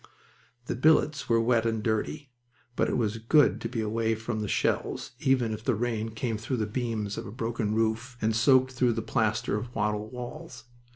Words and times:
The 0.65 0.73
billets 0.75 1.29
were 1.29 1.39
wet 1.39 1.63
and 1.63 1.83
dirty. 1.83 2.31
But 2.75 2.89
it 2.89 2.97
was 2.97 3.19
good 3.19 3.61
to 3.61 3.69
be 3.69 3.81
away 3.81 4.15
from 4.15 4.39
the 4.39 4.47
shells, 4.47 5.11
even 5.19 5.53
if 5.53 5.63
the 5.63 5.75
rain 5.75 6.09
came 6.09 6.39
through 6.39 6.57
the 6.57 6.65
beams 6.65 7.19
of 7.19 7.27
a 7.27 7.31
broken 7.31 7.75
roof 7.75 8.17
and 8.19 8.35
soaked 8.35 8.71
through 8.71 8.93
the 8.93 9.03
plaster 9.03 9.55
of 9.57 9.75
wattle 9.75 10.09
walls. 10.09 10.63